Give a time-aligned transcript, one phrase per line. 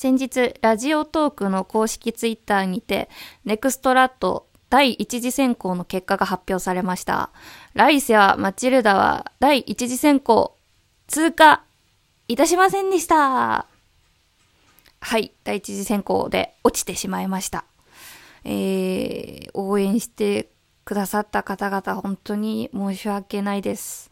[0.00, 3.08] 先日、ラジオトークの公式ツイッターにて、
[3.44, 7.30] ネクストラット第一次選考の結果が発表されました。
[7.74, 10.56] ライセはマチルダは第一次選考
[11.08, 11.64] 通過
[12.28, 13.66] いたしませんでした。
[15.00, 17.64] はい、第一次選考で落ちてしまいました。
[18.44, 20.48] えー、応援して
[20.84, 24.07] くださった方々本当に申し訳ないです。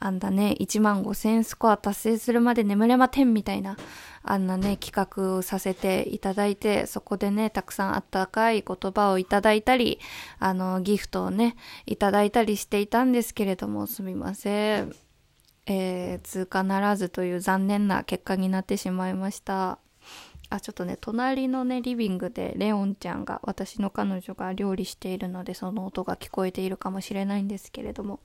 [0.00, 3.76] あんだね、1万5000スコア達成するまで眠れまてんみたいな、
[4.22, 9.98] あんなね、企画をさせていただいて、そこでね、たくさんあったかい言葉をいただいたり、
[10.38, 14.94] あの、ギフトをね、いただいたりしていたんですけれども、すみません。
[15.66, 19.78] えー、通過ならずという残念な結果になってしまいました。
[20.50, 28.20] あ、ちょっとね、隣のね、リビングでレオンちゃんが、私の彼女が料理しているので、その音が聞こえているかもしれないんですけれども、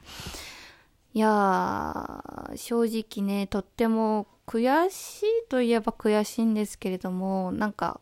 [1.16, 8.00] いやー、正直ね、とっても悔しいといえば悔しいんですけれども、なんか、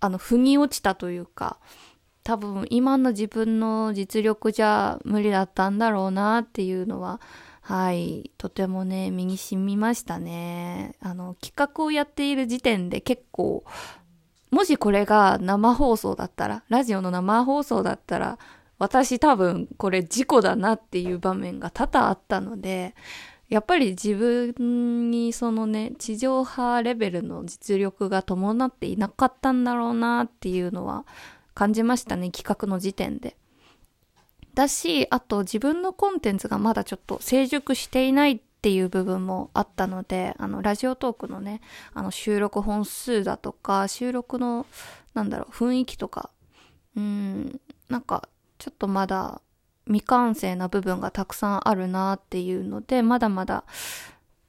[0.00, 1.58] あの、腑に落ちたというか、
[2.24, 7.20] 多分今の自分の実力じゃ無理だったんだろうなっていうのは、
[7.60, 10.94] はい、とてもね、身に染みましたね。
[11.00, 13.64] あの、企画をやっている時点で結構、
[14.50, 18.38] もしこれが生放送だったら、ラジオの生放送だったら、
[18.78, 22.94] 私多分これ事故だなっていう場面が多々あったので、
[23.48, 31.06] やっぱり自分にそのね、地上波レベルの実力が伴っていなかったんだろうなっていうのは
[31.54, 33.36] 感じましたね、企画の時点で。
[34.54, 41.60] だし、あと自分のコンテンツがまだちょっと成熟していないっていう部分もあったので、あの、ラジオトークのね、
[41.94, 44.66] あの、収録本数だとか、収録の、
[45.14, 46.30] なんだろう、雰囲気とか、
[46.96, 49.40] うん、なんか、ちょっとまだ
[49.86, 53.64] 未完成な部分がたくさんあるなっていうので、まだまだ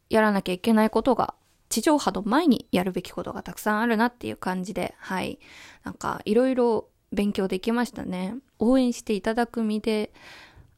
[0.09, 1.33] やらなきゃいけないことが、
[1.69, 5.39] 地上波の前にやるべきことがたくさんあるなっていう感じで、はい。
[5.83, 8.35] なんか、いろいろ勉強できましたね。
[8.57, 10.11] 応援していただく身で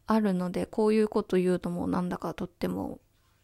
[0.05, 2.99] あるので、こういうこと言うのもなんだかとっても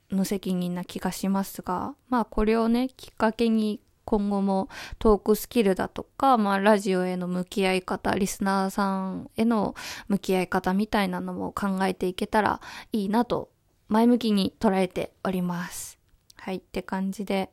[0.09, 4.69] 無責任な気がしますが、まあこれをね、きっかけに今後も
[4.99, 9.75] トークスキルだとか、まあラジオへの向き合い方、リスナーさんへの
[10.07, 12.61] 向き合い方みたいなのも考えていけたら
[12.93, 13.49] いいなと
[13.89, 15.99] 前向きに捉えております。
[16.37, 17.49] はい、って感じで、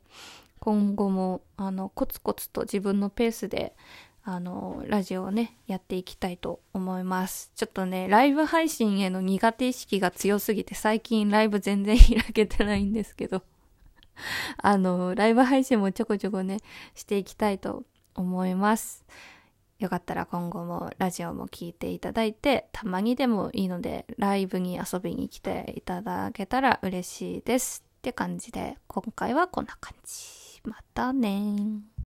[0.61, 3.75] 今後もあのコツコツと自分のペースで
[4.23, 7.51] あの、ラジオをね、やっていきたいと思います。
[7.57, 13.43] ちょっとね、ライブ配信への苦手意識が強すぎて、最近ライブ全然開けてないんですけど。
[14.59, 16.59] あの、ライブ配信もちょこちょこね、
[16.95, 19.05] していきたいと思います。
[19.79, 27.85] よかったら今後もラジオも聴いていただいて、たまにでもいいので、ライブに遊びに来ていただけたら嬉しいです。
[27.99, 30.61] って感じで、今回はこんな感じ。
[30.65, 31.94] またね